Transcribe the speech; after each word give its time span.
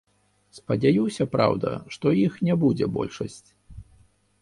Спадзяюся, 0.59 1.27
праўда, 1.35 1.75
што 1.97 2.17
іх 2.25 2.41
не 2.51 2.59
будзе 2.65 2.85
большасць. 2.99 3.49